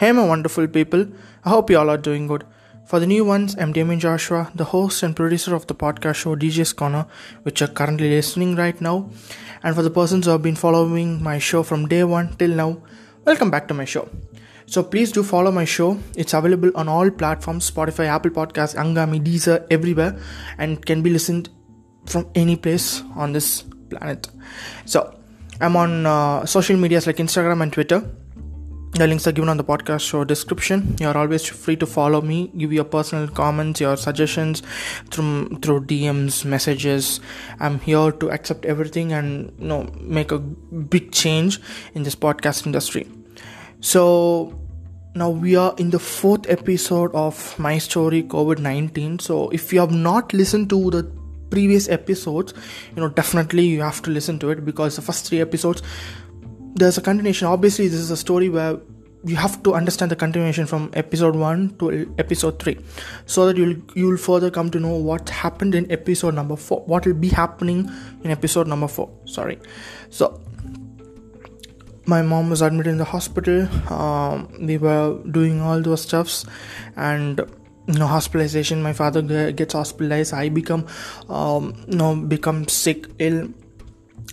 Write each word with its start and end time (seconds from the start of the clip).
Hey, 0.00 0.12
my 0.12 0.24
wonderful 0.24 0.68
people. 0.68 1.08
I 1.44 1.48
hope 1.48 1.70
you 1.70 1.76
all 1.76 1.90
are 1.90 1.98
doing 1.98 2.28
good. 2.28 2.44
For 2.86 3.00
the 3.00 3.06
new 3.08 3.24
ones, 3.24 3.56
I'm 3.58 3.72
Damien 3.72 3.98
Joshua, 3.98 4.48
the 4.54 4.66
host 4.66 5.02
and 5.02 5.16
producer 5.16 5.56
of 5.56 5.66
the 5.66 5.74
podcast 5.74 6.14
show 6.14 6.36
DJ's 6.36 6.72
Corner, 6.72 7.04
which 7.42 7.58
you're 7.58 7.68
currently 7.68 8.08
listening 8.10 8.54
right 8.54 8.80
now. 8.80 9.10
And 9.64 9.74
for 9.74 9.82
the 9.82 9.90
persons 9.90 10.26
who 10.26 10.30
have 10.30 10.42
been 10.42 10.54
following 10.54 11.20
my 11.20 11.40
show 11.40 11.64
from 11.64 11.88
day 11.88 12.04
one 12.04 12.36
till 12.36 12.50
now, 12.50 12.80
welcome 13.24 13.50
back 13.50 13.66
to 13.66 13.74
my 13.74 13.84
show. 13.84 14.08
So 14.66 14.84
please 14.84 15.10
do 15.10 15.24
follow 15.24 15.50
my 15.50 15.64
show. 15.64 15.98
It's 16.14 16.32
available 16.32 16.70
on 16.76 16.88
all 16.88 17.10
platforms 17.10 17.68
Spotify, 17.68 18.06
Apple 18.06 18.30
Podcasts, 18.30 18.76
Anghami, 18.76 19.20
Deezer, 19.20 19.66
everywhere, 19.68 20.16
and 20.58 20.86
can 20.86 21.02
be 21.02 21.10
listened 21.10 21.48
from 22.06 22.30
any 22.36 22.54
place 22.54 23.02
on 23.16 23.32
this 23.32 23.62
planet. 23.90 24.28
So 24.84 25.18
I'm 25.60 25.74
on 25.74 26.06
uh, 26.06 26.46
social 26.46 26.76
medias 26.76 27.08
like 27.08 27.16
Instagram 27.16 27.64
and 27.64 27.72
Twitter. 27.72 28.08
The 28.92 29.06
links 29.06 29.26
are 29.26 29.32
given 29.32 29.48
on 29.48 29.58
the 29.58 29.64
podcast 29.64 30.00
show 30.00 30.24
description. 30.24 30.96
You're 30.98 31.16
always 31.16 31.46
free 31.46 31.76
to 31.76 31.86
follow 31.86 32.20
me, 32.20 32.50
give 32.56 32.72
your 32.72 32.84
personal 32.84 33.28
comments, 33.28 33.80
your 33.80 33.96
suggestions 33.96 34.62
through 35.10 35.58
through 35.62 35.82
DMs, 35.82 36.44
messages. 36.44 37.20
I'm 37.60 37.78
here 37.80 38.10
to 38.10 38.30
accept 38.30 38.64
everything 38.64 39.12
and 39.12 39.52
you 39.58 39.68
know 39.68 39.88
make 40.00 40.32
a 40.32 40.38
big 40.38 41.12
change 41.12 41.60
in 41.94 42.02
this 42.02 42.16
podcast 42.16 42.66
industry. 42.66 43.06
So 43.80 44.58
now 45.14 45.30
we 45.30 45.54
are 45.54 45.74
in 45.78 45.90
the 45.90 45.98
fourth 45.98 46.48
episode 46.48 47.14
of 47.14 47.58
my 47.58 47.78
story 47.78 48.22
COVID 48.22 48.58
19. 48.58 49.18
So 49.20 49.48
if 49.50 49.72
you 49.72 49.80
have 49.80 49.92
not 49.92 50.32
listened 50.32 50.70
to 50.70 50.90
the 50.90 51.04
previous 51.50 51.88
episodes, 51.88 52.54
you 52.96 53.02
know 53.02 53.08
definitely 53.08 53.66
you 53.66 53.82
have 53.82 54.02
to 54.02 54.10
listen 54.10 54.38
to 54.40 54.50
it 54.50 54.64
because 54.64 54.96
the 54.96 55.02
first 55.02 55.28
three 55.28 55.40
episodes 55.40 55.82
there's 56.74 56.98
a 56.98 57.00
continuation. 57.00 57.48
Obviously, 57.48 57.88
this 57.88 58.00
is 58.00 58.10
a 58.10 58.16
story 58.16 58.48
where 58.48 58.78
you 59.24 59.36
have 59.36 59.62
to 59.64 59.74
understand 59.74 60.10
the 60.10 60.16
continuation 60.16 60.66
from 60.66 60.90
episode 60.94 61.34
1 61.34 61.76
to 61.78 62.14
episode 62.18 62.58
3 62.60 62.78
so 63.26 63.46
that 63.46 63.56
you'll 63.56 63.74
you'll 63.94 64.16
further 64.16 64.50
come 64.50 64.70
to 64.70 64.78
know 64.78 64.94
what 64.94 65.28
happened 65.28 65.74
in 65.74 65.90
episode 65.90 66.34
number 66.34 66.54
4 66.54 66.84
what 66.86 67.04
will 67.04 67.14
be 67.14 67.28
happening 67.28 67.90
in 68.22 68.30
episode 68.30 68.68
number 68.68 68.86
4 68.86 69.10
sorry. 69.24 69.58
So 70.10 70.40
my 72.06 72.22
mom 72.22 72.48
was 72.48 72.62
admitted 72.62 72.90
in 72.90 72.98
the 72.98 73.04
hospital. 73.04 73.68
Um, 73.92 74.48
we 74.66 74.78
were 74.78 75.18
doing 75.30 75.60
all 75.60 75.82
those 75.82 76.02
stuffs 76.02 76.46
and 76.96 77.38
you 77.86 77.98
know 77.98 78.06
hospitalization 78.06 78.82
my 78.82 78.92
father 78.92 79.52
gets 79.52 79.74
hospitalized. 79.74 80.32
I 80.32 80.48
become 80.48 80.86
um, 81.28 81.74
you 81.88 81.96
know 81.96 82.14
become 82.16 82.68
sick 82.68 83.06
ill. 83.18 83.48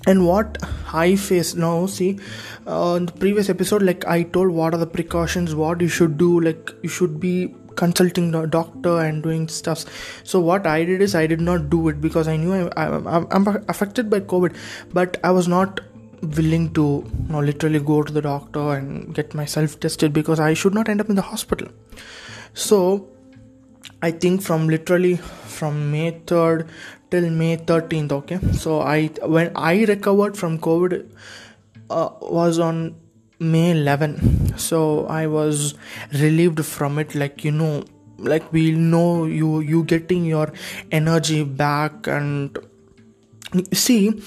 And 0.07 0.27
what 0.27 0.57
i 1.03 1.15
face. 1.15 1.53
Now 1.55 1.85
see 1.85 2.19
uh, 2.67 2.95
in 2.97 3.05
the 3.07 3.13
previous 3.23 3.49
episode 3.49 3.83
like 3.91 4.05
i 4.15 4.23
told 4.23 4.51
what 4.61 4.73
are 4.73 4.81
the 4.85 4.91
precautions 4.97 5.55
what 5.55 5.81
you 5.81 5.87
should 5.87 6.17
do 6.17 6.39
like 6.39 6.73
you 6.83 6.89
should 6.89 7.19
be 7.19 7.35
consulting 7.75 8.31
the 8.31 8.45
doctor 8.45 8.99
and 8.99 9.21
doing 9.23 9.47
stuffs. 9.47 9.85
So 10.23 10.39
what 10.39 10.67
i 10.67 10.83
did 10.83 11.01
is 11.01 11.15
i 11.15 11.25
did 11.27 11.41
not 11.41 11.69
do 11.69 11.87
it 11.89 11.99
because 12.01 12.27
i 12.27 12.37
knew 12.37 12.53
I, 12.53 12.85
I, 12.85 13.25
i'm 13.31 13.47
affected 13.69 14.09
by 14.09 14.21
covid 14.21 14.55
but 14.93 15.17
i 15.23 15.31
was 15.31 15.47
not 15.47 15.81
willing 16.21 16.73
to 16.73 16.83
you 16.83 17.31
know, 17.33 17.39
literally 17.39 17.79
go 17.79 18.01
to 18.03 18.11
the 18.11 18.21
doctor 18.21 18.71
and 18.75 19.13
get 19.13 19.33
myself 19.33 19.79
tested 19.79 20.13
because 20.13 20.39
i 20.39 20.53
should 20.53 20.73
not 20.73 20.89
end 20.89 21.01
up 21.01 21.09
in 21.09 21.15
the 21.15 21.21
hospital. 21.33 21.67
So 22.53 23.09
i 24.01 24.11
think 24.11 24.41
from 24.41 24.67
literally 24.69 25.15
from 25.57 25.91
may 25.91 26.11
3rd 26.11 26.67
till 27.11 27.29
May 27.29 27.57
13th. 27.57 28.11
Okay, 28.11 28.39
so 28.53 28.81
I 28.81 29.07
when 29.23 29.51
I 29.55 29.83
recovered 29.85 30.37
from 30.37 30.59
COVID 30.59 31.09
uh, 31.89 32.09
was 32.21 32.59
on 32.59 32.95
May 33.39 33.71
11. 33.71 34.57
So 34.57 35.05
I 35.07 35.27
was 35.27 35.75
relieved 36.13 36.65
from 36.65 36.99
it. 36.99 37.15
Like 37.15 37.43
you 37.43 37.51
know, 37.51 37.83
like 38.17 38.51
we 38.51 38.71
know 38.71 39.25
you 39.25 39.59
you 39.59 39.83
getting 39.83 40.25
your 40.25 40.51
energy 40.91 41.43
back 41.43 42.07
and 42.07 42.57
see 43.73 44.21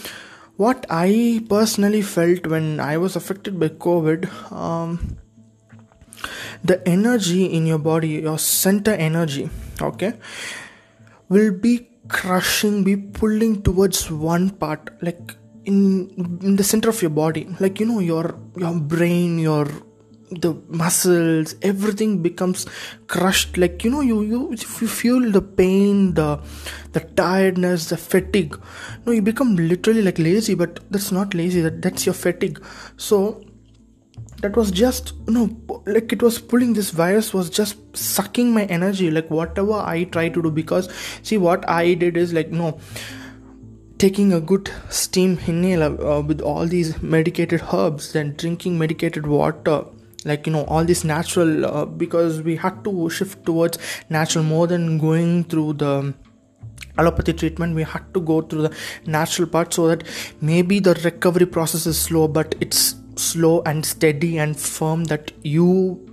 what 0.56 0.84
I 0.90 1.44
personally 1.48 2.02
felt 2.02 2.46
when 2.46 2.80
I 2.80 2.96
was 2.98 3.16
affected 3.16 3.58
by 3.60 3.68
COVID. 3.68 4.52
Um, 4.52 5.18
the 6.64 6.86
energy 6.88 7.44
in 7.44 7.66
your 7.66 7.78
body, 7.78 8.08
your 8.08 8.38
center 8.38 8.90
energy, 8.90 9.48
okay, 9.80 10.14
will 11.28 11.52
be 11.52 11.88
crushing 12.08 12.84
be 12.84 12.96
pulling 12.96 13.62
towards 13.62 14.10
one 14.10 14.50
part 14.50 14.90
like 15.02 15.36
in 15.64 16.08
in 16.42 16.56
the 16.56 16.64
center 16.64 16.88
of 16.88 17.00
your 17.02 17.10
body. 17.10 17.46
Like 17.60 17.80
you 17.80 17.86
know 17.86 18.00
your 18.00 18.38
your 18.56 18.74
brain 18.74 19.38
your 19.38 19.66
the 20.30 20.52
muscles 20.68 21.54
everything 21.62 22.22
becomes 22.22 22.66
crushed. 23.06 23.56
Like 23.56 23.84
you 23.84 23.90
know 23.90 24.00
you 24.00 24.22
you 24.22 24.52
if 24.52 24.80
you 24.80 24.88
feel 24.88 25.30
the 25.30 25.42
pain 25.42 26.14
the 26.14 26.40
the 26.92 27.00
tiredness 27.00 27.90
the 27.90 27.96
fatigue 27.96 28.58
no 29.04 29.12
you 29.12 29.22
become 29.22 29.56
literally 29.56 30.02
like 30.02 30.18
lazy 30.18 30.54
but 30.54 30.80
that's 30.90 31.12
not 31.12 31.34
lazy 31.34 31.60
that 31.60 31.82
that's 31.82 32.06
your 32.06 32.14
fatigue. 32.14 32.62
So 32.96 33.42
that 34.40 34.56
was 34.56 34.70
just 34.70 35.12
you 35.26 35.32
know 35.32 35.82
like 35.86 36.12
it 36.12 36.22
was 36.22 36.38
pulling 36.38 36.72
this 36.72 36.90
virus 36.90 37.32
was 37.34 37.50
just 37.50 37.76
sucking 37.96 38.52
my 38.54 38.64
energy 38.66 39.10
like 39.10 39.30
whatever 39.30 39.72
i 39.72 40.04
try 40.04 40.28
to 40.28 40.42
do 40.42 40.50
because 40.50 40.88
see 41.22 41.36
what 41.36 41.68
i 41.68 41.94
did 41.94 42.16
is 42.16 42.32
like 42.32 42.50
no 42.50 42.78
taking 43.98 44.32
a 44.32 44.40
good 44.40 44.70
steam 44.88 45.38
inhaler 45.46 45.90
uh, 46.06 46.20
with 46.20 46.40
all 46.40 46.66
these 46.66 47.02
medicated 47.02 47.62
herbs 47.72 48.12
then 48.12 48.32
drinking 48.36 48.78
medicated 48.78 49.26
water 49.26 49.84
like 50.24 50.46
you 50.46 50.52
know 50.52 50.64
all 50.64 50.84
this 50.84 51.02
natural 51.04 51.66
uh, 51.66 51.84
because 51.84 52.40
we 52.42 52.54
had 52.54 52.84
to 52.84 53.10
shift 53.10 53.44
towards 53.44 53.78
natural 54.08 54.44
more 54.44 54.66
than 54.66 54.98
going 54.98 55.42
through 55.44 55.72
the 55.72 56.14
allopathy 56.96 57.32
treatment 57.32 57.74
we 57.74 57.82
had 57.82 58.12
to 58.14 58.20
go 58.20 58.40
through 58.42 58.62
the 58.62 58.76
natural 59.06 59.48
part 59.48 59.74
so 59.74 59.88
that 59.88 60.02
maybe 60.40 60.78
the 60.78 60.94
recovery 61.04 61.46
process 61.46 61.86
is 61.86 62.00
slow 62.00 62.26
but 62.28 62.54
it's 62.60 62.94
slow 63.18 63.62
and 63.66 63.84
steady 63.84 64.38
and 64.38 64.58
firm 64.58 65.04
that 65.04 65.32
you 65.42 65.66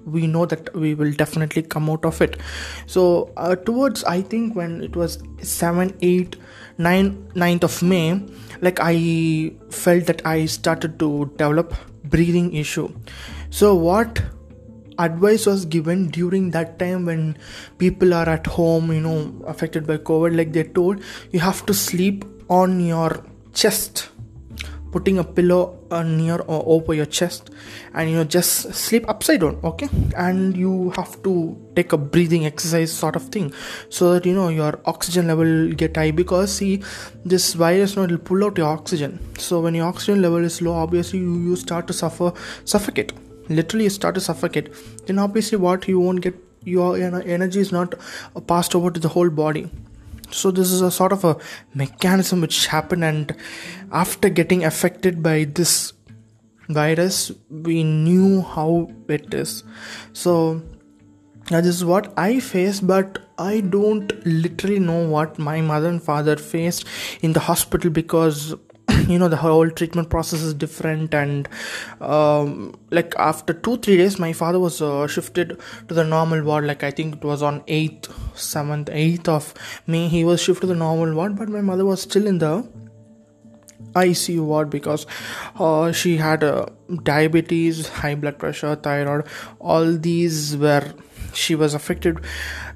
we 0.05 0.27
know 0.27 0.45
that 0.45 0.73
we 0.75 0.93
will 0.93 1.11
definitely 1.11 1.61
come 1.61 1.89
out 1.89 2.05
of 2.05 2.21
it. 2.21 2.38
So 2.85 3.33
uh, 3.38 3.55
towards 3.55 4.03
i 4.03 4.21
think 4.21 4.55
when 4.55 4.81
it 4.81 4.95
was 4.95 5.19
7 5.41 5.97
8 6.01 6.35
9 6.77 7.31
9th 7.33 7.63
of 7.63 7.81
may 7.83 8.21
like 8.61 8.79
i 8.79 9.53
felt 9.69 10.05
that 10.05 10.25
i 10.25 10.45
started 10.45 10.99
to 10.99 11.31
develop 11.38 11.73
breathing 12.03 12.53
issue. 12.53 12.89
So 13.49 13.75
what 13.75 14.21
advice 14.99 15.45
was 15.45 15.65
given 15.65 16.07
during 16.07 16.51
that 16.51 16.79
time 16.79 17.05
when 17.05 17.38
people 17.77 18.13
are 18.13 18.27
at 18.29 18.45
home 18.47 18.91
you 18.91 19.01
know 19.01 19.17
affected 19.45 19.85
by 19.85 19.97
covid 19.97 20.35
like 20.38 20.53
they 20.53 20.63
told 20.63 21.01
you 21.31 21.39
have 21.39 21.65
to 21.65 21.73
sleep 21.73 22.23
on 22.49 22.79
your 22.79 23.23
chest 23.53 24.09
putting 24.91 25.17
a 25.17 25.23
pillow 25.23 25.77
uh, 25.95 26.03
near 26.03 26.38
or 26.53 26.63
over 26.75 26.94
your 26.94 27.06
chest 27.06 27.50
and 27.94 28.09
you 28.09 28.16
know 28.17 28.23
just 28.23 28.73
sleep 28.73 29.07
upside 29.13 29.41
down 29.41 29.59
okay? 29.63 29.89
And 30.17 30.57
you 30.57 30.91
have 30.91 31.22
to 31.23 31.33
take 31.75 31.94
a 31.94 31.97
breathing 31.97 32.45
exercise 32.45 32.91
sort 32.91 33.16
of 33.16 33.28
thing 33.35 33.53
so 33.89 34.13
that 34.13 34.25
you 34.25 34.33
know 34.33 34.50
your 34.50 34.79
oxygen 34.85 35.28
level 35.28 35.72
get 35.83 35.97
high 35.97 36.11
because 36.11 36.56
see 36.56 36.83
this 37.33 37.53
virus 37.53 37.95
you 37.95 38.01
know, 38.01 38.06
it'll 38.06 38.17
pull 38.17 38.44
out 38.45 38.57
your 38.57 38.67
oxygen. 38.67 39.19
So 39.38 39.61
when 39.61 39.75
your 39.75 39.88
oxygen 39.88 40.22
level 40.22 40.44
is 40.44 40.61
low 40.61 40.73
obviously 40.73 41.19
you, 41.19 41.35
you 41.50 41.56
start 41.56 41.88
to 41.88 41.94
suffer 41.94 42.33
suffocate. 42.66 43.13
Literally 43.50 43.85
you 43.85 43.89
start 43.89 44.16
to 44.16 44.22
suffocate. 44.22 44.73
Then 45.06 45.19
obviously 45.19 45.57
what 45.57 45.88
you 45.88 46.00
won't 46.00 46.22
get 46.22 46.35
your 46.66 46.97
energy 46.97 47.59
is 47.59 47.72
not 47.72 47.94
passed 48.47 48.75
over 48.75 48.89
to 48.91 49.00
the 49.00 49.07
whole 49.07 49.29
body 49.29 49.69
so 50.31 50.52
this 50.52 50.72
is 50.72 50.81
a 50.81 50.91
sort 50.91 51.12
of 51.12 51.24
a 51.24 51.38
mechanism 51.74 52.41
which 52.41 52.68
happened 52.68 53.03
and 53.03 53.36
after 53.91 54.30
getting 54.30 54.63
affected 54.63 55.22
by 55.22 55.44
this 55.44 55.94
virus 56.69 57.31
we 57.50 57.83
knew 57.83 58.42
how 58.42 58.89
it 59.07 59.33
is. 59.33 59.63
So 60.13 60.62
that 61.50 61.66
is 61.66 61.86
what 61.86 62.12
i 62.18 62.39
faced 62.39 62.86
but 62.88 63.19
i 63.38 63.60
don't 63.60 64.13
literally 64.25 64.80
know 64.80 65.07
what 65.07 65.38
my 65.38 65.62
mother 65.62 65.89
and 65.89 66.01
father 66.01 66.36
faced 66.36 66.88
in 67.21 67.33
the 67.33 67.39
hospital 67.39 67.92
because 67.92 68.56
you 69.07 69.19
know 69.19 69.28
the 69.28 69.38
whole 69.38 69.69
treatment 69.69 70.10
process 70.10 70.42
is 70.42 70.54
different 70.54 71.13
and 71.13 71.48
um, 72.02 72.78
like 72.92 73.13
after 73.18 73.54
two 73.54 73.78
three 73.78 73.98
days 73.98 74.18
my 74.19 74.34
father 74.34 74.60
was 74.60 74.81
uh, 74.81 75.07
shifted 75.07 75.60
to 75.88 75.94
the 75.94 76.04
normal 76.04 76.42
ward 76.44 76.66
like 76.66 76.84
i 76.84 76.92
think 76.92 77.16
it 77.16 77.24
was 77.24 77.42
on 77.42 77.62
8th 77.62 78.10
7th 78.34 78.86
8th 78.86 79.28
of 79.28 79.54
may 79.88 80.07
he 80.07 80.24
was 80.24 80.42
shifted 80.42 80.62
to 80.62 80.68
the 80.68 80.75
normal 80.75 81.13
ward 81.13 81.36
but 81.36 81.50
my 81.50 81.62
mother 81.62 81.86
was 81.86 82.02
still 82.02 82.28
in 82.28 82.40
the 82.40 82.68
ICU 83.94 84.44
ward 84.44 84.69
because 84.69 85.06
uh, 85.57 85.90
she 85.94 86.18
had 86.18 86.44
uh, 86.44 86.66
diabetes, 87.04 87.88
high 87.88 88.13
blood 88.13 88.38
pressure, 88.38 88.75
thyroid, 88.75 89.25
all 89.60 89.94
these 89.94 90.57
were 90.57 90.94
she 91.34 91.56
was 91.56 91.74
affected. 91.74 92.19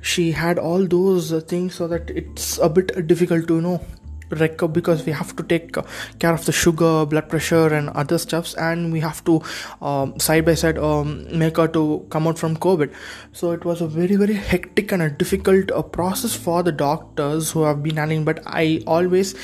She 0.02 0.32
had 0.32 0.58
all 0.58 0.86
those 0.86 1.32
things 1.44 1.76
so 1.76 1.88
that 1.88 2.10
it's 2.10 2.58
a 2.58 2.70
bit 2.70 3.08
difficult 3.08 3.48
to 3.48 3.56
you 3.56 3.62
know 3.62 3.82
because 4.30 5.06
we 5.06 5.12
have 5.12 5.36
to 5.36 5.44
take 5.44 5.76
care 6.20 6.34
of 6.34 6.46
the 6.46 6.52
sugar 6.52 7.06
blood 7.06 7.30
pressure 7.30 7.74
and 7.74 7.90
other 7.90 8.18
stuffs 8.18 8.54
and 8.56 8.92
we 8.92 9.00
have 9.00 9.24
to 9.26 9.42
um, 9.82 10.20
side 10.20 10.46
by 10.46 10.54
side 10.54 10.78
um, 10.78 11.26
make 11.38 11.58
her 11.58 11.68
to 11.68 12.06
come 12.10 12.28
out 12.28 12.38
from 12.38 12.56
covid. 12.56 12.94
So 13.32 13.52
it 13.52 13.66
was 13.66 13.82
a 13.82 13.88
very 13.88 14.16
very 14.16 14.34
hectic 14.34 14.92
and 14.92 15.02
a 15.02 15.10
difficult 15.10 15.72
uh, 15.72 15.82
process 15.82 16.36
for 16.36 16.64
the 16.64 16.72
doctors 16.72 17.52
who 17.52 17.64
have 17.64 17.84
been 17.84 17.98
handling 17.98 18.26
but 18.26 18.42
i 18.46 18.82
always 18.88 19.36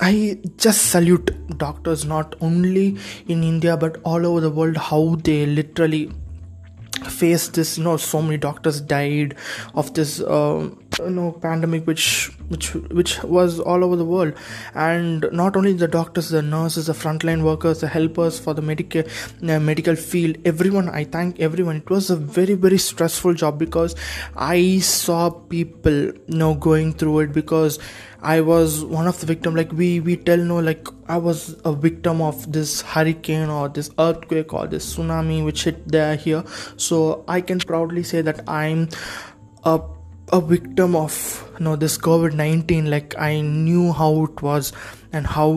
I 0.00 0.38
just 0.56 0.92
salute 0.92 1.30
doctors 1.58 2.04
not 2.04 2.36
only 2.40 2.96
in 3.26 3.42
India 3.42 3.76
but 3.76 4.00
all 4.04 4.24
over 4.24 4.40
the 4.40 4.50
world 4.50 4.76
how 4.76 5.16
they 5.24 5.44
literally 5.44 6.12
face 7.06 7.48
this 7.48 7.78
you 7.78 7.84
know 7.84 7.96
so 7.96 8.20
many 8.22 8.36
doctors 8.36 8.80
died 8.80 9.34
of 9.74 9.92
this 9.94 10.20
uh, 10.20 10.68
you 10.98 11.10
know 11.10 11.32
pandemic 11.32 11.86
which 11.86 12.30
which 12.48 12.74
which 12.74 13.22
was 13.22 13.60
all 13.60 13.84
over 13.84 13.96
the 13.96 14.04
world. 14.04 14.34
And 14.74 15.26
not 15.32 15.56
only 15.56 15.72
the 15.72 15.88
doctors 15.88 16.28
the 16.30 16.42
nurses 16.42 16.86
the 16.86 16.92
frontline 16.92 17.42
workers 17.42 17.80
the 17.80 17.88
helpers 17.88 18.38
for 18.38 18.54
the 18.54 18.62
medical 18.62 19.02
uh, 19.02 19.60
medical 19.60 19.96
field 19.96 20.36
everyone 20.44 20.88
i 20.88 21.04
thank 21.04 21.40
everyone. 21.40 21.76
It 21.76 21.90
was 21.90 22.10
a 22.10 22.16
very 22.16 22.54
very 22.54 22.78
stressful 22.78 23.34
job 23.34 23.58
because 23.58 23.94
i 24.36 24.78
saw 24.78 25.30
people 25.30 25.92
you 25.92 26.14
know 26.28 26.54
going 26.54 26.92
through 26.92 27.20
it 27.20 27.32
because 27.32 27.78
I 28.20 28.40
was 28.40 28.84
one 28.84 29.06
of 29.06 29.20
the 29.20 29.26
victim. 29.26 29.54
Like 29.54 29.72
we 29.72 30.00
we 30.00 30.16
tell 30.16 30.38
no 30.38 30.58
like 30.58 30.88
I 31.08 31.16
was 31.16 31.56
a 31.64 31.72
victim 31.72 32.20
of 32.20 32.50
this 32.52 32.80
hurricane 32.80 33.48
or 33.48 33.68
this 33.68 33.90
earthquake 33.98 34.52
or 34.52 34.66
this 34.66 34.96
tsunami 34.96 35.44
which 35.44 35.64
hit 35.64 35.86
there 35.86 36.16
here. 36.16 36.44
So 36.76 37.24
I 37.28 37.40
can 37.40 37.60
proudly 37.60 38.02
say 38.02 38.22
that 38.22 38.42
I'm 38.48 38.88
a 39.64 39.80
a 40.32 40.40
victim 40.40 40.96
of 40.96 41.44
you 41.58 41.64
know 41.64 41.76
this 41.76 41.96
COVID 41.96 42.34
nineteen. 42.34 42.90
Like 42.90 43.16
I 43.18 43.40
knew 43.40 43.92
how 43.92 44.24
it 44.24 44.42
was 44.42 44.72
and 45.12 45.26
how 45.26 45.52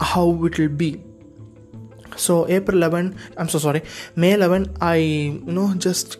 how 0.00 0.44
it 0.44 0.58
will 0.58 0.68
be. 0.68 1.02
So 2.16 2.48
April 2.48 2.76
11, 2.76 3.16
I'm 3.36 3.48
so 3.48 3.58
sorry, 3.58 3.82
May 4.14 4.34
11, 4.34 4.76
I 4.80 4.96
you 4.96 5.40
know 5.46 5.74
just 5.74 6.18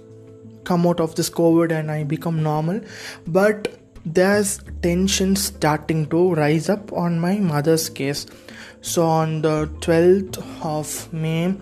come 0.65 0.87
out 0.89 0.99
of 0.99 1.15
this 1.15 1.31
COVID 1.31 1.71
and 1.71 1.91
I 1.91 2.03
become 2.03 2.43
normal, 2.43 2.81
but 3.27 3.84
there's 4.05 4.61
tension 4.83 5.35
starting 5.37 6.07
to 6.09 6.35
rise 6.35 6.69
up 6.69 6.93
on 6.93 7.19
my 7.19 7.39
mother's 7.39 7.89
case. 7.89 8.27
So 8.81 9.07
on 9.07 9.43
the 9.43 9.67
12th 9.81 10.39
of 10.63 11.13
may 11.13 11.55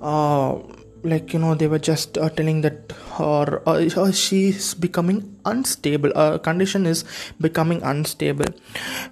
uh, 0.00 0.58
like 1.02 1.32
you 1.32 1.38
know 1.38 1.54
they 1.54 1.66
were 1.66 1.78
just 1.78 2.18
uh, 2.18 2.28
telling 2.30 2.60
that 2.62 2.92
her 3.18 3.62
uh, 3.66 4.12
she's 4.12 4.74
becoming 4.74 5.36
unstable. 5.44 6.12
Her 6.14 6.38
condition 6.38 6.86
is 6.86 7.04
becoming 7.40 7.82
unstable. 7.82 8.46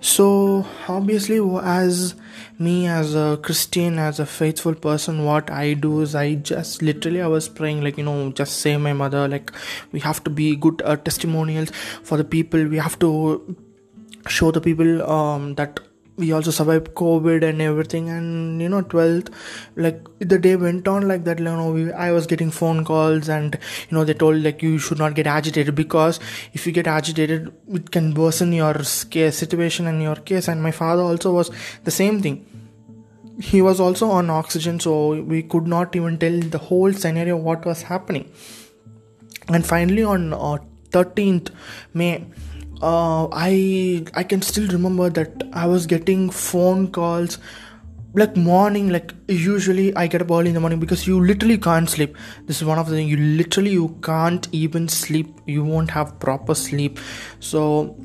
So 0.01 0.67
obviously 0.89 1.41
as 1.63 2.15
me 2.59 2.87
as 2.87 3.15
a 3.15 3.39
christian 3.43 3.99
as 3.99 4.21
a 4.21 4.27
faithful 4.27 4.75
person 4.75 5.25
what 5.25 5.51
i 5.51 5.73
do 5.73 6.03
is 6.03 6.15
i 6.15 6.35
just 6.35 6.83
literally 6.83 7.23
i 7.23 7.27
was 7.27 7.49
praying 7.49 7.81
like 7.81 7.97
you 7.97 8.05
know 8.05 8.31
just 8.33 8.59
say 8.59 8.77
my 8.77 8.93
mother 8.93 9.27
like 9.27 9.51
we 9.93 10.01
have 10.01 10.23
to 10.23 10.29
be 10.29 10.55
good 10.57 10.83
uh, 10.85 10.95
testimonials 10.97 11.71
for 12.03 12.17
the 12.19 12.25
people. 12.25 12.65
We 12.67 12.79
have 12.79 12.99
to 13.01 13.57
show 14.29 14.51
the 14.51 14.61
people 14.61 15.03
um, 15.11 15.55
that 15.55 15.81
we 16.21 16.33
also 16.33 16.51
survived 16.51 16.89
covid 17.03 17.49
and 17.49 17.61
everything 17.61 18.09
and 18.09 18.63
you 18.63 18.69
know 18.69 18.83
12th 18.83 19.33
like 19.77 20.01
the 20.19 20.39
day 20.39 20.55
went 20.57 20.87
on 20.87 21.09
like 21.09 21.25
that 21.25 21.39
you 21.39 21.45
know 21.45 21.71
we, 21.73 21.93
i 21.93 22.11
was 22.13 22.27
getting 22.27 22.51
phone 22.51 22.85
calls 22.85 23.29
and 23.29 23.59
you 23.89 23.97
know 23.97 24.05
they 24.05 24.15
told 24.15 24.43
like 24.43 24.63
you 24.63 24.79
should 24.79 24.99
not 24.99 25.15
get 25.15 25.27
agitated 25.27 25.75
because 25.75 26.21
if 26.53 26.67
you 26.67 26.73
get 26.73 26.87
agitated 26.87 27.53
it 27.69 27.91
can 27.91 28.15
worsen 28.15 28.53
your 28.53 28.75
case 29.11 29.37
situation 29.37 29.87
and 29.87 30.03
your 30.03 30.17
case. 30.17 30.49
And 30.49 30.63
my 30.63 30.71
father 30.71 31.03
also 31.03 31.33
was 31.33 31.51
the 31.85 31.91
same 31.91 32.21
thing. 32.23 32.47
He 33.41 33.63
was 33.63 33.81
also 33.81 34.11
on 34.11 34.31
oxygen 34.31 34.81
so 34.81 35.23
we 35.23 35.43
could 35.43 35.67
not 35.67 35.97
even 35.97 36.19
tell 36.19 36.39
the 36.57 36.59
whole 36.59 36.93
scenario 36.93 37.37
what 37.37 37.65
was 37.65 37.83
happening. 37.83 38.31
And 39.49 39.67
finally 39.67 40.05
on 40.05 40.33
uh, 40.33 40.59
13th 40.91 41.51
may 41.95 42.27
uh, 42.83 43.29
I 43.33 44.05
I 44.15 44.23
can 44.25 44.43
still 44.43 44.69
remember 44.69 45.11
that 45.11 45.43
I 45.53 45.67
was 45.67 45.87
getting 45.87 46.31
phone 46.31 46.91
calls 46.91 47.39
like 48.13 48.37
morning 48.37 48.89
like 48.89 49.13
usually 49.29 49.95
I 49.95 50.09
get 50.09 50.21
up 50.21 50.31
early 50.31 50.49
in 50.49 50.55
the 50.55 50.61
morning 50.61 50.81
because 50.81 51.07
you 51.07 51.21
literally 51.25 51.59
can't 51.59 51.89
sleep. 51.89 52.17
This 52.47 52.57
is 52.57 52.65
one 52.65 52.79
of 52.79 52.89
the 52.89 52.97
things 52.97 53.11
you 53.11 53.17
literally 53.17 53.71
you 53.71 53.97
can't 54.03 54.49
even 54.53 54.89
sleep. 54.89 55.41
You 55.47 55.65
won't 55.65 55.91
have 55.91 56.19
proper 56.19 56.55
sleep. 56.55 56.99
So 57.39 57.97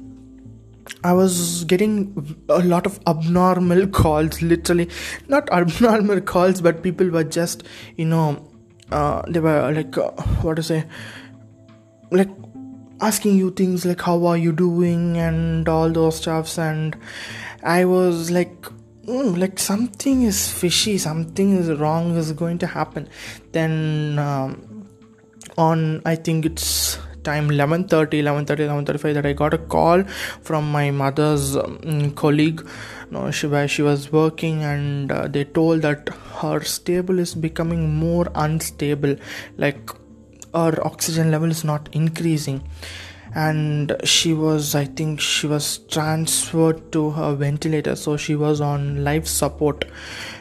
I 1.03 1.13
was 1.13 1.63
getting 1.63 2.37
a 2.49 2.59
lot 2.59 2.85
of 2.85 2.99
abnormal 3.07 3.87
calls, 4.01 4.41
literally 4.41 4.89
not 5.27 5.51
abnormal 5.51 6.21
calls, 6.21 6.61
but 6.61 6.83
people 6.83 7.09
were 7.09 7.23
just 7.23 7.63
you 7.95 8.05
know 8.05 8.47
uh, 8.91 9.23
they 9.27 9.39
were 9.39 9.71
like 9.71 9.97
uh, 9.97 10.11
what 10.41 10.57
to 10.57 10.63
say 10.63 10.85
like 12.11 12.29
asking 13.01 13.37
you 13.37 13.51
things 13.51 13.85
like 13.85 14.01
how 14.01 14.25
are 14.25 14.37
you 14.37 14.51
doing 14.51 15.17
and 15.17 15.67
all 15.67 15.89
those 15.89 16.17
stuffs. 16.17 16.57
And 16.57 16.95
i 17.63 17.83
was 17.83 18.29
like 18.31 18.61
mm, 19.05 19.37
like 19.37 19.57
something 19.57 20.21
is 20.21 20.51
fishy 20.51 20.97
something 20.97 21.55
is 21.57 21.69
wrong 21.79 22.15
is 22.15 22.31
going 22.31 22.57
to 22.59 22.67
happen. 22.67 23.09
Then 23.51 24.19
um, 24.19 24.87
on 25.57 26.01
i 26.05 26.15
think 26.15 26.45
it's 26.45 26.97
time 27.25 27.49
11:30 27.49 28.21
11:30 28.23 28.67
11:35 28.69 29.13
that 29.17 29.25
i 29.25 29.33
got 29.33 29.53
a 29.53 29.57
call 29.75 30.03
from 30.49 30.71
my 30.71 30.91
mother's 30.91 31.55
um, 31.57 32.11
colleague. 32.11 32.65
No, 33.11 33.29
she, 33.31 33.47
where 33.47 33.67
she 33.67 33.81
was 33.81 34.11
working 34.11 34.63
and 34.63 35.11
uh, 35.11 35.27
they 35.27 35.43
told 35.43 35.81
that 35.83 36.09
her 36.41 36.61
stable 36.61 37.19
is 37.19 37.35
becoming 37.35 37.93
more 37.95 38.27
unstable. 38.35 39.15
Like 39.57 39.91
her 40.55 40.85
oxygen 40.85 41.31
level 41.31 41.51
is 41.51 41.63
not 41.63 41.89
increasing. 41.91 42.63
And 43.37 43.93
she 44.05 44.33
was 44.33 44.75
i 44.75 44.85
think 44.85 45.19
she 45.19 45.45
was 45.45 45.79
transferred 45.95 46.77
to 46.93 47.09
her 47.15 47.35
ventilator 47.35 47.95
so 47.97 48.15
she 48.15 48.35
was 48.35 48.61
on 48.61 49.03
life 49.03 49.27
support. 49.27 49.85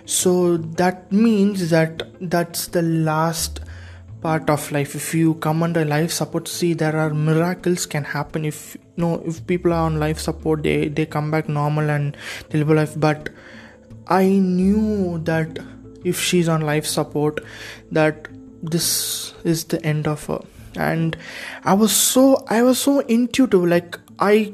So 0.04 0.58
that 0.82 1.10
means 1.10 1.70
that 1.70 2.04
that's 2.20 2.68
the 2.68 2.82
last 2.82 3.60
part 4.20 4.48
of 4.48 4.70
life. 4.70 4.94
If 4.94 5.12
you 5.12 5.34
come 5.34 5.64
under 5.64 5.84
life 5.84 6.12
support 6.12 6.46
see 6.46 6.72
there 6.72 6.96
are 6.96 7.12
miracles 7.12 7.84
can 7.84 8.04
happen. 8.04 8.44
If 8.44 8.76
you 8.96 9.02
know 9.02 9.22
if 9.26 9.44
people 9.46 9.72
are 9.72 9.86
on 9.86 9.98
life 9.98 10.20
support 10.20 10.62
they 10.62 10.88
they 10.88 11.06
come 11.06 11.30
back 11.30 11.48
normal 11.48 11.90
and 11.90 12.16
they 12.50 12.58
live 12.58 12.70
a 12.70 12.74
life 12.74 12.94
but 12.96 13.28
i 14.08 14.24
knew 14.28 15.18
that 15.24 15.58
if 16.04 16.20
she's 16.20 16.48
on 16.48 16.60
life 16.60 16.86
support 16.86 17.40
that 17.90 18.28
this 18.70 19.34
is 19.44 19.64
the 19.64 19.84
end 19.84 20.08
of 20.08 20.26
her. 20.26 20.40
And 20.76 21.16
i 21.64 21.72
was 21.72 21.92
so 21.94 22.44
i 22.48 22.60
was 22.62 22.80
so 22.80 22.98
intuitive 23.16 23.64
like 23.64 23.98
i 24.18 24.52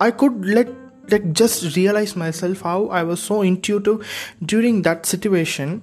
i 0.00 0.10
could 0.10 0.44
let 0.44 0.68
like 1.12 1.32
just 1.32 1.76
realize 1.76 2.16
myself 2.16 2.62
how 2.62 2.88
i 2.88 3.02
was 3.02 3.20
so 3.20 3.42
intuitive 3.42 4.06
during 4.44 4.82
that 4.82 5.06
situation. 5.06 5.82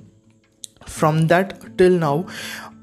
From 0.86 1.28
that 1.28 1.78
till 1.78 1.98
now 1.98 2.28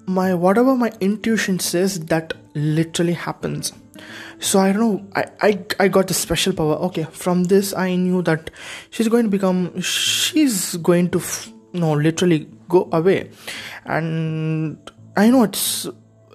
my 0.07 0.35
whatever 0.35 0.75
my 0.75 0.91
intuition 1.01 1.59
says 1.61 2.01
that 2.07 2.35
literally 2.55 3.13
happens. 3.13 3.73
So 4.41 4.59
i 4.59 4.73
don't 4.73 4.81
know 4.81 5.07
i 5.15 5.25
i, 5.41 5.65
I 5.79 5.89
got 5.89 6.11
a 6.11 6.15
special 6.15 6.53
power. 6.53 6.77
Okay 6.89 7.05
from 7.05 7.45
this 7.45 7.75
i 7.75 7.95
knew 7.95 8.23
that 8.23 8.51
she's 8.91 9.09
going 9.09 9.25
to 9.25 9.31
become 9.31 9.81
she's 9.81 10.77
going 10.77 11.11
to 11.11 11.21
you 11.73 11.81
know 11.81 11.93
literally 11.93 12.49
go 12.77 12.89
away. 13.01 13.19
And 13.85 14.91
i 15.23 15.29
know 15.33 15.43
it's 15.47 15.65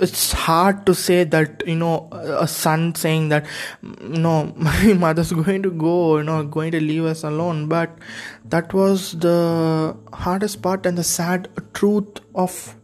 it's 0.06 0.32
hard 0.32 0.86
to 0.86 0.94
say 0.94 1.24
that 1.24 1.64
you 1.66 1.76
know 1.76 2.08
a 2.14 2.48
son 2.48 2.94
saying 2.96 3.30
that 3.30 3.46
no 3.82 4.54
my 4.70 4.94
mother's 4.94 5.32
going 5.32 5.64
to 5.64 5.72
go 5.72 6.18
you 6.18 6.24
know 6.24 6.44
going 6.44 6.72
to 6.72 6.80
leave 6.80 7.06
us 7.06 7.24
alone. 7.24 7.68
But 7.68 7.98
that 8.46 8.74
was 8.74 9.12
the 9.14 9.98
hardest 10.14 10.62
part 10.62 10.86
and 10.86 10.98
the 10.98 11.04
sad 11.04 11.50
truth 11.74 12.20
of 12.36 12.76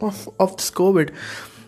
of 0.00 0.28
of 0.38 0.56
this 0.56 0.70
covid. 0.70 1.14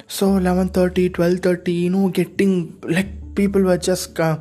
So 0.07 0.33
11:30 0.39 1.11
12:30 1.11 1.81
you 1.83 1.91
know 1.91 2.09
getting 2.09 2.57
like 2.83 3.13
people 3.35 3.63
were 3.63 3.79
just 3.79 4.21
uh, 4.21 4.39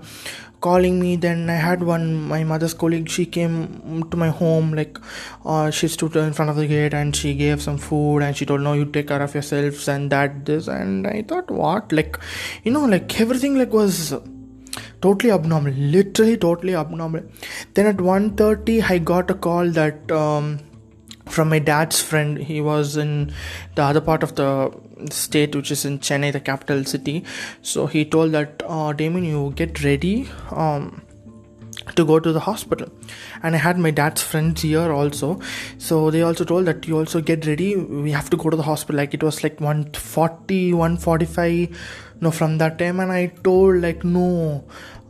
calling 0.65 0.99
me 1.03 1.11
then 1.25 1.49
i 1.53 1.57
had 1.67 1.83
one 1.91 2.05
my 2.33 2.41
mother's 2.51 2.73
colleague 2.81 3.09
she 3.15 3.25
came 3.37 3.55
to 4.11 4.17
my 4.23 4.29
home 4.41 4.73
like 4.79 4.97
uh, 5.45 5.69
she 5.77 5.87
stood 5.87 6.15
in 6.15 6.33
front 6.33 6.51
of 6.53 6.57
the 6.61 6.67
gate 6.73 6.93
and 6.93 7.15
she 7.15 7.33
gave 7.43 7.61
some 7.61 7.77
food 7.77 8.19
and 8.25 8.37
she 8.37 8.45
told 8.45 8.61
no 8.61 8.73
you 8.73 8.85
take 8.97 9.07
care 9.07 9.23
of 9.27 9.33
yourselves 9.33 9.87
and 9.87 10.11
that 10.15 10.45
this 10.45 10.67
and 10.67 11.07
i 11.07 11.21
thought 11.21 11.49
what? 11.51 11.91
Like 11.91 12.19
you 12.63 12.71
know 12.71 12.85
like 12.85 13.19
everything 13.19 13.57
like 13.57 13.73
was 13.73 14.13
totally 15.01 15.31
abnormal 15.31 15.73
literally 15.73 16.37
totally 16.37 16.75
abnormal. 16.75 17.23
Then 17.73 17.87
at 17.87 17.97
1.30 17.97 18.83
i 18.89 18.97
got 18.97 19.29
a 19.29 19.33
call 19.33 19.69
that 19.71 20.11
um, 20.11 20.59
from 21.25 21.49
my 21.49 21.59
dad's 21.59 22.01
friend. 22.01 22.37
He 22.37 22.61
was 22.61 22.97
in 22.97 23.33
the 23.75 23.83
other 23.83 24.01
part 24.01 24.23
of 24.23 24.35
the 24.35 24.71
state 25.11 25.55
which 25.55 25.71
is 25.71 25.85
in 25.85 25.99
chennai 25.99 26.31
the 26.31 26.39
capital 26.39 26.83
city. 26.83 27.23
So 27.61 27.87
he 27.87 28.05
told 28.05 28.31
that 28.33 28.63
uh, 28.65 28.93
damien 28.93 29.25
you 29.25 29.53
get 29.55 29.83
ready 29.83 30.29
um, 30.51 31.01
to 31.95 32.05
go 32.05 32.19
to 32.19 32.31
the 32.31 32.39
hospital. 32.39 32.89
And 33.41 33.55
i 33.55 33.57
had 33.57 33.77
my 33.77 33.91
dad's 33.91 34.21
friends 34.21 34.61
here 34.61 34.91
also. 34.91 35.39
So 35.77 36.11
they 36.11 36.21
also 36.21 36.45
told 36.45 36.65
that 36.65 36.87
you 36.87 36.97
also 36.97 37.21
get 37.21 37.45
ready. 37.45 37.75
We 37.75 38.11
have 38.11 38.29
to 38.29 38.37
go 38.37 38.49
to 38.49 38.57
the 38.57 38.63
hospital. 38.63 38.97
Like 38.97 39.13
it 39.13 39.23
was 39.23 39.43
like 39.43 39.59
140 39.59 40.73
145 40.73 42.12
no 42.21 42.31
from 42.31 42.57
that 42.57 42.77
time 42.77 42.99
and 42.99 43.11
i 43.11 43.27
told 43.43 43.81
like 43.81 44.03
no 44.03 44.63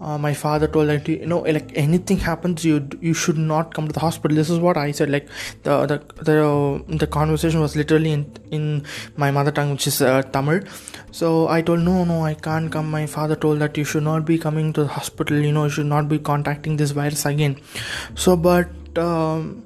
uh, 0.03 0.17
my 0.17 0.33
father 0.33 0.67
told 0.67 0.89
that 0.89 1.07
you 1.07 1.25
know 1.25 1.39
like 1.57 1.71
anything 1.75 2.17
happens 2.17 2.65
you 2.65 2.77
you 2.99 3.13
should 3.13 3.37
not 3.37 3.73
come 3.73 3.87
to 3.87 3.93
the 3.93 3.99
hospital. 3.99 4.35
This 4.35 4.49
is 4.49 4.59
what 4.59 4.77
i 4.77 4.91
said 4.91 5.09
like 5.09 5.27
the 5.63 5.85
the 5.91 5.97
the, 6.29 6.97
the 7.03 7.07
conversation 7.07 7.61
was 7.61 7.75
literally 7.75 8.11
in 8.11 8.25
in 8.51 8.85
my 9.15 9.31
mother 9.31 9.51
tongue 9.51 9.71
which 9.71 9.87
is 9.87 10.01
uh, 10.01 10.21
tamil. 10.35 10.61
So 11.11 11.47
i 11.47 11.61
told 11.61 11.81
no 11.81 12.03
no 12.03 12.23
i 12.25 12.33
can't 12.33 12.71
come. 12.71 12.89
My 12.91 13.05
father 13.05 13.35
told 13.35 13.59
that 13.59 13.77
you 13.77 13.85
should 13.85 14.03
not 14.03 14.25
be 14.25 14.37
coming 14.37 14.73
to 14.73 14.83
the 14.83 14.93
hospital 14.99 15.37
you 15.37 15.51
know 15.51 15.65
you 15.65 15.75
should 15.77 15.91
not 15.97 16.09
be 16.09 16.19
contacting 16.19 16.77
this 16.77 16.91
virus 16.91 17.25
again. 17.25 17.59
So 18.15 18.35
but 18.35 18.97
um, 18.97 19.63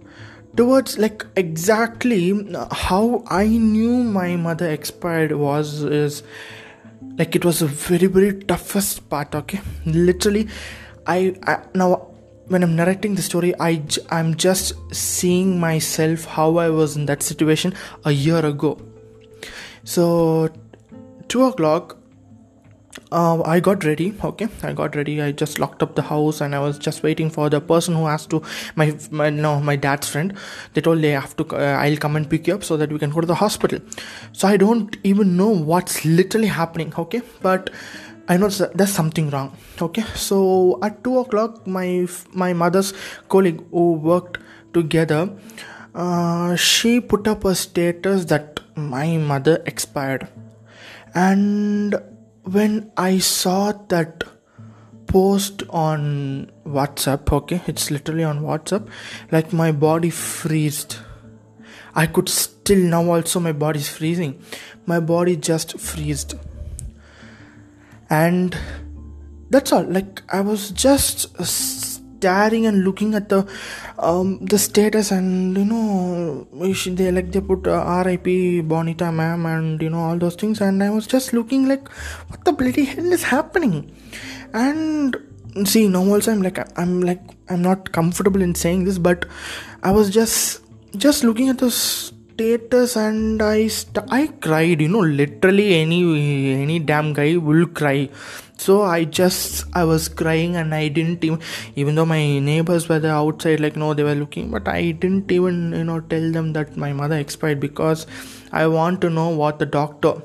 towards 0.56 0.98
like 0.98 1.26
exactly 1.36 2.22
how 2.84 3.24
i 3.30 3.46
knew 3.46 3.98
my 4.04 4.36
mother 4.36 4.70
expired 4.76 5.32
was 5.32 5.84
is 5.84 6.24
like 7.18 7.36
it 7.36 7.46
was 7.46 7.62
a 7.62 7.68
very 7.68 8.08
very 8.08 8.34
toughest 8.44 9.10
part 9.10 9.34
okay? 9.36 9.60
Literally 9.86 10.48
i, 11.06 11.36
I 11.44 11.60
now 11.74 12.08
when 12.48 12.64
i'm 12.64 12.76
narrating 12.76 13.16
the 13.16 13.22
story 13.22 13.54
i 13.60 13.82
i'm 14.10 14.36
just 14.36 14.74
seeing 14.94 15.60
myself 15.60 16.26
how 16.26 16.58
i 16.58 16.70
was 16.70 16.96
in 16.96 17.06
that 17.06 17.24
situation 17.24 17.74
a 18.06 18.12
year 18.12 18.46
ago. 18.46 18.80
So 19.84 20.50
two 21.28 21.44
o'clock 21.44 21.98
uh, 23.12 23.42
I 23.44 23.60
got 23.60 23.84
ready. 23.84 24.14
Okay, 24.24 24.48
I 24.64 24.74
got 24.74 24.96
ready. 24.96 25.22
I 25.22 25.32
just 25.32 25.60
locked 25.60 25.82
up 25.84 25.96
the 25.96 26.02
house 26.02 26.42
and 26.42 26.54
I 26.56 26.60
was 26.60 26.78
just 26.78 27.04
waiting 27.04 27.30
for 27.30 27.50
the 27.50 27.62
person 27.62 27.96
who 27.96 28.06
has 28.06 28.26
to 28.28 28.42
my 28.76 28.98
my 29.12 29.30
no 29.30 29.60
my 29.60 29.76
dad's 29.76 30.10
friend. 30.10 30.34
They 30.74 30.82
told 30.82 31.02
they 31.02 31.12
have 31.12 31.36
to. 31.38 31.46
Uh, 31.56 31.78
I'll 31.84 31.98
come 31.98 32.16
and 32.16 32.30
pick 32.30 32.48
you 32.48 32.56
up 32.56 32.64
so 32.64 32.78
that 32.78 32.92
we 32.92 33.00
can 33.00 33.10
go 33.12 33.22
to 33.22 33.28
the 33.28 33.36
hospital. 33.36 33.80
So 34.34 34.48
I 34.48 34.58
don't 34.58 34.98
even 35.04 35.38
know 35.38 35.50
what's 35.50 36.04
literally 36.06 36.48
happening. 36.48 36.94
Okay, 36.98 37.22
but 37.42 37.70
I 38.28 38.36
know 38.38 38.50
there's 38.50 38.92
something 38.92 39.30
wrong. 39.30 39.56
Okay, 39.82 40.04
so 40.16 40.80
at 40.82 41.04
two 41.04 41.18
o'clock, 41.20 41.66
my 41.66 42.08
my 42.34 42.52
mother's 42.54 42.94
colleague 43.30 43.64
who 43.72 43.94
worked 43.94 44.40
together, 44.74 45.30
uh, 45.96 46.56
she 46.56 47.00
put 47.00 47.28
up 47.28 47.46
a 47.46 47.56
status 47.56 48.26
that 48.26 48.60
my 48.76 49.18
mother 49.18 49.64
expired, 49.66 50.28
and 51.16 51.96
when 52.48 52.92
I 52.96 53.18
saw 53.20 53.74
that 53.90 54.24
post 55.08 55.64
on 55.70 56.52
WhatsApp, 56.66 57.32
okay, 57.32 57.62
it's 57.68 57.92
literally 57.92 58.24
on 58.24 58.42
WhatsApp, 58.42 58.88
like 59.32 59.52
my 59.52 59.72
body 59.72 60.10
freezed. 60.10 60.98
I 61.94 62.08
could 62.08 62.30
still 62.30 62.80
now 62.80 63.12
also 63.12 63.40
my 63.40 63.52
body's 63.52 63.90
freezing. 63.90 64.42
My 64.86 65.00
body 65.00 65.36
just 65.36 65.80
freezed. 65.80 66.36
And 68.10 68.58
that's 69.50 69.72
all. 69.72 69.84
Like 69.84 70.22
I 70.30 70.42
was 70.42 70.72
just 70.72 71.36
staring 72.18 72.66
and 72.66 72.84
looking 72.84 73.14
at 73.14 73.30
the 73.30 73.48
um, 74.00 74.40
the 74.46 74.58
status 74.58 75.12
and 75.12 75.58
you 75.58 75.66
know 75.66 76.48
they 77.00 77.12
like 77.12 77.32
they 77.32 77.42
put 77.42 77.68
uh, 77.68 78.04
RIP 78.06 78.68
Bonita 78.68 79.12
ma'am 79.12 79.46
and 79.46 79.82
you 79.82 79.90
know 79.90 80.00
all 80.00 80.18
those 80.18 80.36
things. 80.36 80.62
And 80.62 80.84
I 80.84 80.90
was 80.90 81.08
just 81.08 81.34
looking 81.34 81.68
like 81.68 81.88
what 82.30 82.44
the 82.46 82.54
bloody 82.54 82.86
hell 82.86 83.12
is 83.12 83.24
happening? 83.24 83.96
And 84.54 85.16
see 85.66 85.88
now 85.88 86.04
also 86.06 86.32
I'm 86.32 86.42
like 86.42 86.60
I'm 86.80 87.02
like 87.02 87.22
I'm 87.50 87.62
not 87.62 87.92
comfortable 87.92 88.42
in 88.42 88.54
saying 88.54 88.84
this 88.84 89.00
but 89.00 89.26
I 89.82 89.92
was 89.92 90.10
just 90.10 90.62
just 90.96 91.24
looking 91.24 91.50
at 91.50 91.58
the 91.58 91.72
status 92.38 92.96
and 92.96 93.42
I 93.42 93.68
st- 93.68 94.12
I 94.18 94.28
cried 94.46 94.82
you 94.82 94.90
know 94.96 95.06
literally 95.20 95.68
any 95.84 96.02
any 96.64 96.78
damn 96.78 97.14
guy 97.14 97.36
will 97.38 97.66
cry. 97.80 98.10
So 98.64 98.76
i 98.84 99.04
just 99.18 99.66
i 99.80 99.84
was 99.90 100.06
crying 100.20 100.56
and 100.60 100.74
i 100.78 100.88
didn't 100.88 101.24
even 101.24 101.40
even 101.82 101.94
though 101.94 102.08
my 102.12 102.40
neighbors 102.48 102.88
were 102.90 102.98
there 103.04 103.14
outside 103.18 103.60
like 103.66 103.76
no 103.76 103.90
they 103.94 104.06
were 104.08 104.16
looking 104.22 104.50
but 104.56 104.68
i 104.68 104.80
didn't 105.04 105.32
even 105.36 105.60
you 105.80 105.84
know 105.90 106.00
tell 106.14 106.26
them 106.38 106.54
that 106.54 106.76
my 106.86 106.92
mother 107.02 107.20
expired 107.26 107.60
because 107.60 108.08
i 108.62 108.66
want 108.78 109.00
to 109.06 109.12
know 109.12 109.28
what 109.30 109.60
the 109.60 109.70
doctor 109.78 110.16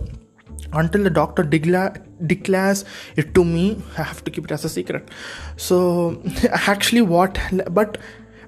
until 0.73 1.03
the 1.03 1.11
doctor 1.11 1.45
decla- 1.45 2.01
declares 2.27 2.87
it 3.17 3.35
to 3.35 3.45
me 3.45 3.67
i 3.99 4.03
have 4.03 4.25
to 4.25 4.31
keep 4.31 4.45
it 4.47 4.53
as 4.53 4.65
a 4.65 4.69
secret. 4.71 5.09
So 5.57 6.23
actually 6.51 7.03
what 7.03 7.39
but 7.71 7.99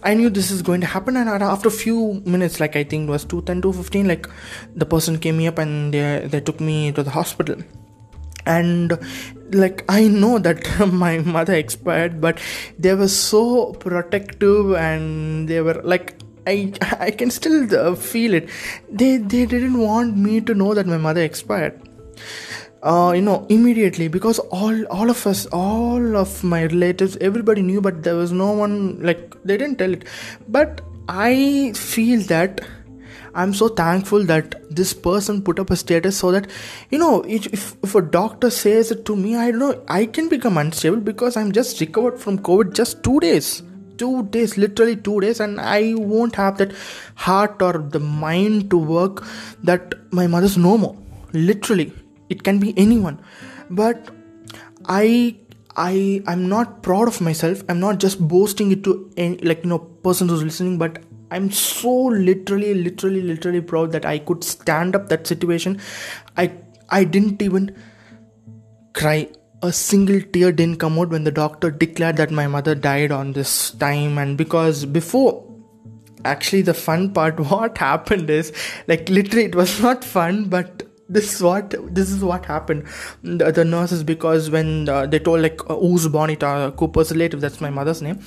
I 0.04 0.14
knew 0.14 0.28
this 0.30 0.50
is 0.50 0.62
going 0.62 0.80
to 0.82 0.86
happen, 0.86 1.16
and 1.16 1.28
after 1.28 1.68
a 1.68 1.72
few 1.72 2.22
minutes, 2.26 2.60
like 2.60 2.76
I 2.76 2.84
think 2.84 3.08
it 3.08 3.10
was 3.10 3.24
210, 3.24 3.62
215, 3.62 4.08
like 4.08 4.28
the 4.76 4.86
person 4.86 5.18
came 5.18 5.38
me 5.38 5.46
up 5.46 5.58
and 5.58 5.94
they, 5.94 6.26
they 6.26 6.40
took 6.40 6.60
me 6.60 6.92
to 6.92 7.02
the 7.02 7.10
hospital. 7.10 7.56
And 8.46 8.98
like 9.52 9.84
i 9.88 10.08
know 10.08 10.38
that 10.38 10.66
my 10.92 11.18
mother 11.18 11.54
expired 11.54 12.20
but 12.20 12.40
they 12.78 12.94
were 12.94 13.08
so 13.08 13.72
protective 13.74 14.74
and 14.74 15.48
they 15.48 15.60
were 15.60 15.80
like 15.84 16.16
i 16.46 16.72
i 16.98 17.10
can 17.10 17.30
still 17.30 17.74
uh, 17.74 17.94
feel 17.94 18.34
it. 18.34 18.48
They 18.90 19.16
they 19.16 19.46
didn't 19.46 19.78
want 19.78 20.16
me 20.16 20.40
to 20.40 20.54
know 20.54 20.74
that 20.74 20.86
my 20.86 20.98
mother 20.98 21.22
expired 21.22 21.80
uh, 22.84 23.12
you 23.16 23.22
know 23.22 23.46
immediately 23.48 24.08
because 24.08 24.38
all 24.60 24.84
all 24.98 25.10
of 25.10 25.26
us 25.26 25.46
all 25.46 26.16
of 26.16 26.44
my 26.44 26.64
relatives 26.66 27.16
everybody 27.28 27.62
knew 27.62 27.80
but 27.80 28.02
there 28.02 28.14
was 28.14 28.32
no 28.32 28.52
one 28.52 29.02
like 29.02 29.36
they 29.42 29.56
didn't 29.56 29.78
tell 29.78 29.92
it. 29.92 30.04
But 30.48 30.82
i 31.08 31.72
feel 31.76 32.20
that 32.28 32.60
i'm 33.34 33.52
so 33.52 33.68
thankful 33.68 34.24
that 34.24 34.54
this 34.74 34.94
person 34.94 35.42
put 35.42 35.58
up 35.58 35.70
a 35.70 35.76
status 35.76 36.16
so 36.16 36.30
that 36.30 36.46
you 36.90 36.98
know 36.98 37.22
if, 37.22 37.76
if 37.82 37.94
a 37.94 38.00
doctor 38.00 38.48
says 38.48 38.90
it 38.90 39.04
to 39.04 39.14
me 39.14 39.36
i 39.36 39.50
don't 39.50 39.60
know 39.60 39.84
i 39.88 40.06
can 40.06 40.30
become 40.30 40.56
unstable 40.56 40.96
because 40.96 41.36
i'm 41.36 41.52
just 41.52 41.78
recovered 41.80 42.18
from 42.18 42.38
covid 42.38 42.74
just 42.74 43.02
two 43.02 43.20
days. 43.20 43.62
Two 43.96 44.24
days 44.24 44.56
literally 44.58 44.96
two 44.96 45.20
days 45.20 45.38
and 45.38 45.60
i 45.60 45.94
won't 45.94 46.34
have 46.34 46.58
that 46.58 46.72
heart 47.14 47.62
or 47.62 47.74
the 47.78 48.00
mind 48.00 48.68
to 48.70 48.76
work 48.76 49.22
that 49.62 49.94
my 50.10 50.26
mother's 50.26 50.56
no 50.58 50.76
more. 50.76 50.96
Literally 51.32 51.92
it 52.28 52.42
can 52.42 52.58
be 52.58 52.74
anyone. 52.76 53.20
But 53.70 54.10
i 54.86 55.36
i 55.76 56.22
i'm 56.26 56.48
not 56.48 56.82
proud 56.82 57.08
of 57.08 57.20
myself. 57.20 57.62
I'm 57.68 57.80
not 57.80 57.98
just 57.98 58.26
boasting 58.26 58.72
it 58.72 58.84
to 58.84 59.10
any 59.16 59.38
like 59.38 59.64
you 59.64 59.70
know 59.70 59.78
person 59.78 60.28
who's 60.28 60.42
listening 60.42 60.78
but 60.78 61.02
i'm 61.30 61.50
so 61.50 61.92
literally 62.28 62.74
literally 62.74 63.22
literally 63.22 63.60
proud 63.60 63.92
that 63.92 64.04
i 64.04 64.18
could 64.18 64.44
stand 64.44 64.94
up 64.94 65.08
that 65.08 65.26
situation. 65.26 65.80
I 66.36 66.52
i 66.90 67.04
didn't 67.04 67.42
even 67.42 67.74
cry. 68.92 69.28
A 69.62 69.72
single 69.72 70.20
tear 70.20 70.52
didn't 70.52 70.78
come 70.78 70.98
out 70.98 71.08
when 71.08 71.24
the 71.24 71.30
doctor 71.30 71.70
declared 71.70 72.18
that 72.18 72.30
my 72.30 72.46
mother 72.46 72.74
died 72.74 73.10
on 73.10 73.32
this 73.32 73.70
time. 73.70 74.18
And 74.18 74.36
because 74.36 74.84
before 74.84 75.42
actually 76.24 76.60
the 76.62 76.74
fun 76.74 77.12
part 77.12 77.40
what 77.50 77.78
happened 77.78 78.28
is 78.30 78.52
like 78.86 79.08
literally 79.08 79.44
it 79.44 79.54
was 79.54 79.80
not 79.80 80.04
fun 80.04 80.44
but 80.48 80.82
this 81.08 81.34
is 81.34 81.42
what 81.42 81.74
this 81.94 82.10
is 82.10 82.24
what 82.24 82.44
happened. 82.46 82.86
The, 83.22 83.52
the 83.52 83.64
nurses 83.64 84.02
because 84.02 84.50
when 84.50 84.88
uh, 84.88 85.06
they 85.06 85.18
told 85.18 85.42
like 85.42 85.60
uh, 85.68 85.76
who's 85.76 86.08
bonita 86.08 86.72
cooper's 86.76 87.10
relative 87.12 87.40
that's 87.40 87.60
my 87.60 87.70
mother's 87.70 88.00
name. 88.00 88.20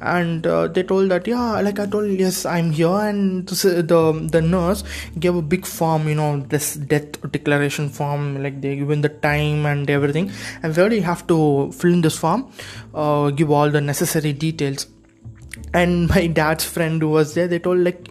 And 0.00 0.46
uh, 0.46 0.68
they 0.68 0.82
told 0.82 1.10
that 1.10 1.26
yeah 1.26 1.60
like 1.60 1.78
i 1.78 1.86
told 1.86 2.10
yes 2.10 2.44
i'm 2.44 2.72
here. 2.72 2.88
And 2.88 3.46
the 3.48 4.28
the 4.32 4.42
nurse 4.42 4.84
gave 5.18 5.36
a 5.36 5.42
big 5.42 5.66
form 5.66 6.08
you 6.08 6.14
know 6.14 6.40
this 6.40 6.74
death 6.74 7.20
declaration 7.30 7.88
form 7.88 8.42
like 8.42 8.60
they 8.60 8.76
given 8.76 9.00
the 9.00 9.10
time 9.10 9.66
and 9.66 9.88
everything. 9.88 10.30
And 10.62 10.76
where 10.76 10.92
you 10.92 11.02
have 11.02 11.26
to 11.28 11.70
fill 11.72 11.92
in 11.92 12.00
this 12.00 12.18
form 12.18 12.50
uh, 12.94 13.30
give 13.30 13.50
all 13.50 13.70
the 13.70 13.80
necessary 13.80 14.32
details 14.32 14.86
and 15.74 16.08
my 16.08 16.26
dad's 16.26 16.64
friend 16.64 17.02
who 17.02 17.08
was 17.08 17.34
there 17.34 17.48
they 17.48 17.58
told 17.58 17.80
like 17.80 18.10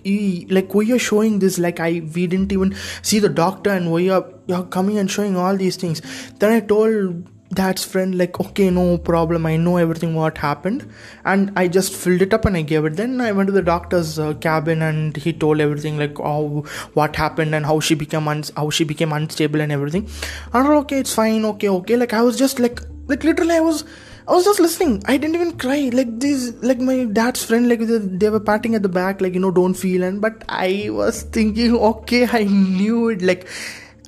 like 0.57 0.73
we 0.75 0.91
are 0.91 0.99
showing 0.99 1.39
this? 1.39 1.57
Like 1.57 1.79
i 1.79 1.91
we 2.15 2.27
didn't 2.27 2.51
even 2.51 2.75
see 3.01 3.19
the 3.19 3.29
doctor 3.29 3.69
and 3.71 3.91
we 3.91 4.09
are 4.09 4.25
you're 4.47 4.63
coming 4.63 4.97
and 4.97 5.09
showing 5.09 5.37
all 5.37 5.55
these 5.55 5.77
things. 5.77 6.01
Then 6.39 6.51
i 6.51 6.59
told 6.59 7.29
dad's 7.53 7.85
friend 7.85 8.17
like 8.17 8.39
okay 8.39 8.69
no 8.69 8.97
problem. 8.97 9.45
I 9.45 9.55
know 9.57 9.77
everything 9.77 10.15
what 10.15 10.37
happened. 10.37 10.87
And 11.23 11.51
i 11.55 11.67
just 11.67 11.93
filled 11.95 12.21
it 12.21 12.33
up 12.33 12.45
and 12.45 12.57
i 12.57 12.61
gave 12.61 12.85
it. 12.85 12.97
Then 12.97 13.21
i 13.21 13.31
went 13.31 13.47
to 13.47 13.53
the 13.53 13.61
doctor's 13.73 14.19
uh, 14.19 14.33
cabin 14.35 14.81
and 14.81 15.15
he 15.15 15.31
told 15.31 15.61
everything 15.61 15.97
like 15.97 16.19
oh 16.19 16.63
what 16.93 17.15
happened 17.15 17.55
and 17.55 17.65
how 17.65 17.79
she 17.79 17.95
became 17.95 18.27
un- 18.27 18.55
how 18.57 18.69
she 18.69 18.83
became 18.83 19.13
unstable 19.13 19.61
and 19.61 19.71
everything. 19.71 20.09
And 20.53 20.67
okay 20.79 20.99
it's 20.99 21.13
fine. 21.13 21.45
Okay 21.45 21.69
okay. 21.69 21.95
Like 21.95 22.13
i 22.13 22.21
was 22.21 22.37
just 22.37 22.59
like 22.59 22.81
like 23.07 23.23
literally 23.23 23.55
i 23.55 23.59
was 23.59 23.85
I 24.27 24.31
was 24.31 24.45
just 24.45 24.59
listening. 24.59 25.03
I 25.05 25.17
didn't 25.17 25.35
even 25.35 25.57
cry. 25.57 25.89
Like 25.91 26.19
this, 26.19 26.53
like 26.61 26.79
my 26.79 27.05
dad's 27.05 27.43
friend, 27.43 27.67
like 27.67 27.81
they 27.81 28.29
were 28.29 28.39
patting 28.39 28.75
at 28.75 28.83
the 28.83 28.89
back, 28.89 29.19
like 29.19 29.33
you 29.33 29.39
know, 29.39 29.51
don't 29.51 29.73
feel. 29.73 30.03
And 30.03 30.21
but 30.21 30.43
I 30.47 30.89
was 30.91 31.23
thinking, 31.23 31.75
okay, 31.75 32.27
I 32.31 32.43
knew 32.45 33.09
it. 33.09 33.21
Like 33.21 33.47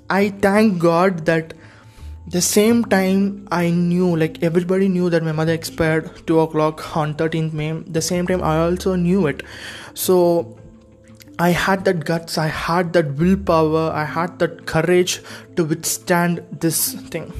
I 0.09 0.29
thank 0.29 0.79
God 0.79 1.25
that 1.25 1.53
the 2.27 2.41
same 2.41 2.83
time 2.83 3.47
i 3.51 3.69
knew 3.69 4.15
like 4.17 4.41
everybody 4.41 4.87
knew 4.87 5.09
that 5.11 5.21
my 5.21 5.31
mother 5.31 5.53
expired 5.53 6.09
2 6.25 6.39
o'clock 6.39 6.97
on 6.97 7.13
13th 7.13 7.53
may 7.53 7.71
the 7.97 8.01
same 8.01 8.25
time 8.25 8.41
i 8.41 8.57
also 8.57 8.95
knew 8.95 9.27
it 9.27 9.43
so 9.93 10.57
i 11.37 11.49
had 11.49 11.85
that 11.85 12.03
guts 12.03 12.39
i 12.39 12.47
had 12.47 12.93
that 12.93 13.13
willpower 13.19 13.91
i 13.91 14.03
had 14.03 14.39
that 14.39 14.65
courage 14.65 15.21
to 15.55 15.63
withstand 15.63 16.43
this 16.65 16.93
thing 17.11 17.31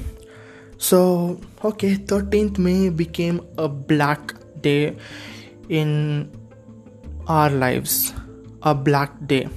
so 0.78 1.40
okay 1.64 1.94
13th 1.96 2.58
may 2.58 2.88
became 2.88 3.40
a 3.56 3.68
black 3.68 4.34
day 4.60 4.96
in 5.68 6.30
our 7.26 7.50
lives. 7.50 8.12
A 8.62 8.74
black 8.74 9.10
day. 9.26 9.48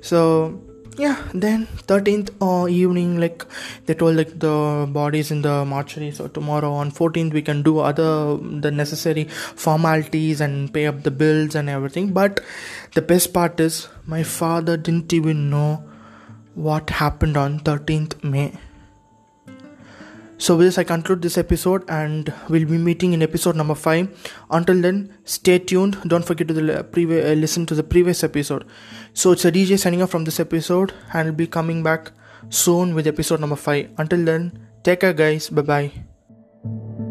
So 0.00 0.62
yeah 0.98 1.16
then 1.34 1.66
13th 1.88 2.30
uh, 2.40 2.66
evening 2.68 3.20
like 3.20 3.44
they 3.84 3.92
told 3.92 4.16
like 4.16 4.38
the 4.38 4.88
bodies 4.90 5.30
in 5.30 5.42
the 5.42 5.64
mortuary. 5.64 6.10
So 6.10 6.28
tomorrow 6.28 6.72
on 6.72 6.90
14th 6.90 7.32
we 7.32 7.42
can 7.42 7.62
do 7.62 7.78
other 7.78 8.36
the 8.36 8.70
necessary 8.70 9.24
formalities 9.24 10.40
and 10.40 10.72
pay 10.72 10.86
up 10.86 11.02
the 11.02 11.10
bills 11.10 11.54
and 11.54 11.68
everything. 11.68 12.12
But 12.12 12.40
the 12.94 13.02
best 13.02 13.32
part 13.32 13.60
is 13.60 13.88
my 14.06 14.22
father 14.22 14.76
didn't 14.76 15.12
even 15.12 15.50
know 15.50 15.84
what 16.54 16.90
happened 16.90 17.36
on 17.36 17.60
13th 17.60 18.24
may 18.24 18.52
so, 20.38 20.56
with 20.56 20.66
this, 20.66 20.78
I 20.78 20.84
conclude 20.84 21.22
this 21.22 21.38
episode 21.38 21.84
and 21.88 22.32
we'll 22.48 22.66
be 22.66 22.76
meeting 22.76 23.14
in 23.14 23.22
episode 23.22 23.56
number 23.56 23.74
5. 23.74 24.34
Until 24.50 24.80
then, 24.80 25.16
stay 25.24 25.58
tuned. 25.58 25.98
Don't 26.06 26.24
forget 26.24 26.48
to 26.48 26.84
previous, 26.84 27.24
uh, 27.24 27.32
listen 27.32 27.64
to 27.66 27.74
the 27.74 27.82
previous 27.82 28.22
episode. 28.22 28.66
So, 29.14 29.32
it's 29.32 29.44
a 29.46 29.52
DJ 29.52 29.78
signing 29.78 30.02
off 30.02 30.10
from 30.10 30.24
this 30.24 30.38
episode 30.38 30.92
and 31.12 31.28
I'll 31.28 31.34
be 31.34 31.46
coming 31.46 31.82
back 31.82 32.12
soon 32.50 32.94
with 32.94 33.06
episode 33.06 33.40
number 33.40 33.56
5. 33.56 33.90
Until 33.96 34.24
then, 34.24 34.68
take 34.82 35.00
care, 35.00 35.14
guys. 35.14 35.48
Bye 35.48 35.62
bye. 35.62 37.05